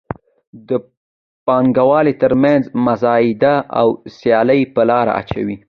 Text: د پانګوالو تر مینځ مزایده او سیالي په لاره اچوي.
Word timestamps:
د 0.67 0.69
پانګوالو 1.47 2.13
تر 2.21 2.33
مینځ 2.41 2.63
مزایده 2.85 3.55
او 3.79 3.87
سیالي 4.17 4.61
په 4.73 4.81
لاره 4.89 5.11
اچوي. 5.21 5.55